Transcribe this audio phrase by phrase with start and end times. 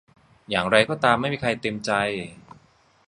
[0.49, 1.91] อย่างไรก็ตามไม่มีใครเต็มใจ